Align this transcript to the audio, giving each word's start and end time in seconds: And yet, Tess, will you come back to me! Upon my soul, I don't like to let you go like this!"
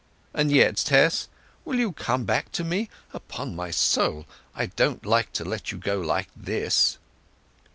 And 0.33 0.51
yet, 0.51 0.77
Tess, 0.77 1.27
will 1.63 1.77
you 1.77 1.91
come 1.91 2.23
back 2.25 2.51
to 2.53 2.63
me! 2.63 2.89
Upon 3.13 3.55
my 3.55 3.69
soul, 3.69 4.25
I 4.55 4.65
don't 4.65 5.05
like 5.05 5.31
to 5.33 5.45
let 5.45 5.71
you 5.71 5.77
go 5.77 5.99
like 6.01 6.29
this!" 6.35 6.97